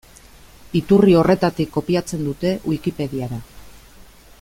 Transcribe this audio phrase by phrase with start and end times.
[0.79, 3.41] Iturri horretatik kopiatzen dute Wikipediara.